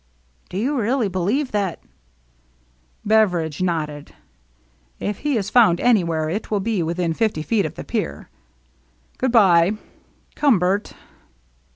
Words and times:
"Do 0.49 0.57
you 0.57 0.79
really 0.81 1.09
believe 1.09 1.51
that 1.51 1.79
—"Beveridge 3.13 3.61
nodded. 3.61 4.15
"If 4.99 5.19
he 5.19 5.37
is 5.37 5.51
found 5.51 5.79
any 5.79 6.03
where, 6.03 6.27
it 6.27 6.49
will 6.49 6.59
be 6.59 6.81
within 6.81 7.13
fifty 7.13 7.43
feet 7.43 7.67
of 7.67 7.75
the 7.75 7.83
pier. 7.83 8.27
Good 9.19 9.31
by. 9.31 9.73
Come, 10.33 10.57
Bert." 10.57 10.93